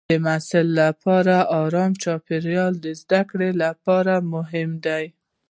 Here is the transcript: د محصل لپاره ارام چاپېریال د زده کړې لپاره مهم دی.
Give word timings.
د 0.09 0.13
محصل 0.25 0.67
لپاره 0.81 1.35
ارام 1.61 1.91
چاپېریال 2.03 2.73
د 2.79 2.85
زده 3.01 3.21
کړې 3.29 3.49
لپاره 3.63 4.13
مهم 4.33 4.69
دی. 4.85 5.05